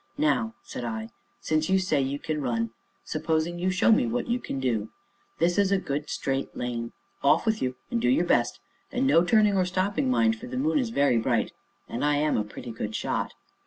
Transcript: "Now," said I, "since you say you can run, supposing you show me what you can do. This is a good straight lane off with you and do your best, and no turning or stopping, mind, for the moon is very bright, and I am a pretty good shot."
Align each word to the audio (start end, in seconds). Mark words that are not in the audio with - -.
"Now," 0.17 0.55
said 0.63 0.83
I, 0.83 1.11
"since 1.41 1.69
you 1.69 1.77
say 1.77 2.01
you 2.01 2.17
can 2.17 2.41
run, 2.41 2.71
supposing 3.03 3.59
you 3.59 3.69
show 3.69 3.91
me 3.91 4.07
what 4.07 4.27
you 4.27 4.39
can 4.39 4.59
do. 4.59 4.89
This 5.37 5.59
is 5.59 5.71
a 5.71 5.77
good 5.77 6.09
straight 6.09 6.57
lane 6.57 6.91
off 7.21 7.45
with 7.45 7.61
you 7.61 7.75
and 7.91 8.01
do 8.01 8.09
your 8.09 8.25
best, 8.25 8.59
and 8.91 9.05
no 9.05 9.23
turning 9.23 9.55
or 9.55 9.65
stopping, 9.65 10.09
mind, 10.09 10.37
for 10.37 10.47
the 10.47 10.57
moon 10.57 10.79
is 10.79 10.89
very 10.89 11.19
bright, 11.19 11.51
and 11.87 12.03
I 12.03 12.15
am 12.15 12.35
a 12.35 12.43
pretty 12.43 12.71
good 12.71 12.95
shot." 12.95 13.35